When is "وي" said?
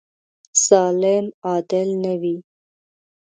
2.21-2.35